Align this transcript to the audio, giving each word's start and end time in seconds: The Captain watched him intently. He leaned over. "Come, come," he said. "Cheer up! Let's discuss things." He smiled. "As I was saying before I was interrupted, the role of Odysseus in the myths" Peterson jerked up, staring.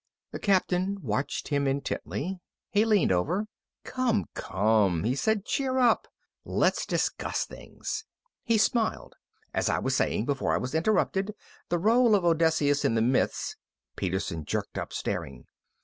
The 0.31 0.39
Captain 0.39 0.97
watched 1.03 1.49
him 1.49 1.67
intently. 1.67 2.39
He 2.71 2.85
leaned 2.85 3.11
over. 3.11 3.45
"Come, 3.83 4.25
come," 4.33 5.03
he 5.03 5.13
said. 5.13 5.45
"Cheer 5.45 5.77
up! 5.77 6.07
Let's 6.43 6.87
discuss 6.87 7.45
things." 7.45 8.05
He 8.43 8.57
smiled. 8.57 9.15
"As 9.53 9.69
I 9.69 9.77
was 9.77 9.95
saying 9.95 10.25
before 10.25 10.55
I 10.55 10.57
was 10.57 10.73
interrupted, 10.73 11.35
the 11.69 11.77
role 11.77 12.15
of 12.15 12.25
Odysseus 12.25 12.83
in 12.83 12.95
the 12.95 13.01
myths" 13.03 13.57
Peterson 13.95 14.43
jerked 14.43 14.75
up, 14.79 14.91
staring. 14.91 15.45